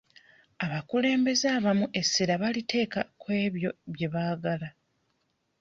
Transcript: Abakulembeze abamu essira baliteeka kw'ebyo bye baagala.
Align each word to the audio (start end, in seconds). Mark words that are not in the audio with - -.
Abakulembeze 0.65 1.45
abamu 1.57 1.85
essira 1.99 2.33
baliteeka 2.41 2.99
kw'ebyo 3.21 3.69
bye 3.93 4.07
baagala. 4.13 4.69